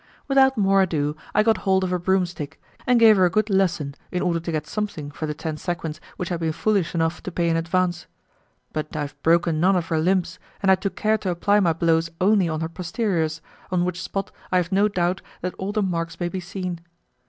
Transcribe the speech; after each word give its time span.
Without 0.27 0.57
more 0.57 0.81
ado, 0.81 1.15
I 1.35 1.43
got 1.43 1.57
hold 1.57 1.83
of 1.83 1.93
a 1.93 1.99
broomstick, 1.99 2.59
and 2.87 2.99
gave 2.99 3.17
her 3.17 3.25
a 3.25 3.29
good 3.29 3.51
lesson, 3.51 3.93
in 4.11 4.23
order 4.23 4.39
to 4.39 4.51
get 4.51 4.65
something 4.65 5.11
for 5.11 5.27
the 5.27 5.35
ten 5.35 5.57
sequins 5.57 6.01
which 6.17 6.31
I 6.31 6.33
had 6.33 6.39
been 6.39 6.53
foolish 6.53 6.95
enough 6.95 7.21
to 7.21 7.31
pay 7.31 7.49
in 7.51 7.55
advance. 7.55 8.07
But 8.73 8.95
I 8.95 9.01
have 9.01 9.21
broken 9.21 9.59
none 9.59 9.75
of 9.75 9.85
her 9.89 9.99
limbs, 9.99 10.39
and 10.59 10.71
I 10.71 10.73
took 10.75 10.95
care 10.95 11.19
to 11.19 11.29
apply 11.29 11.59
my 11.59 11.73
blows 11.73 12.09
only 12.19 12.49
on 12.49 12.61
her 12.61 12.69
posteriors, 12.69 13.41
on 13.69 13.85
which 13.85 14.01
spot 14.01 14.31
I 14.51 14.57
have 14.57 14.71
no 14.71 14.87
doubt 14.87 15.21
that 15.41 15.53
all 15.59 15.71
the 15.71 15.83
marks 15.83 16.19
may 16.19 16.29
be 16.29 16.39
seen. 16.39 16.79